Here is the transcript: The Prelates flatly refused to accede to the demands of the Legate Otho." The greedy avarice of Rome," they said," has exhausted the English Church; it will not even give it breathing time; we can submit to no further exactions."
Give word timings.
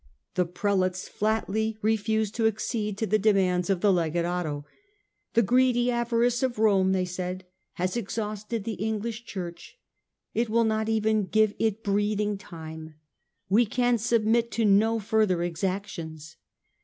The 0.33 0.47
Prelates 0.47 1.07
flatly 1.07 1.77
refused 1.83 2.33
to 2.33 2.47
accede 2.47 2.97
to 2.97 3.05
the 3.05 3.19
demands 3.19 3.69
of 3.69 3.81
the 3.81 3.93
Legate 3.93 4.25
Otho." 4.25 4.65
The 5.35 5.43
greedy 5.43 5.91
avarice 5.91 6.41
of 6.41 6.57
Rome," 6.57 6.91
they 6.91 7.05
said," 7.05 7.45
has 7.73 7.95
exhausted 7.95 8.63
the 8.63 8.81
English 8.83 9.25
Church; 9.25 9.77
it 10.33 10.49
will 10.49 10.63
not 10.65 10.89
even 10.89 11.27
give 11.27 11.53
it 11.59 11.83
breathing 11.83 12.39
time; 12.39 12.95
we 13.47 13.63
can 13.63 13.99
submit 13.99 14.49
to 14.53 14.65
no 14.65 14.97
further 14.97 15.43
exactions." 15.43 16.35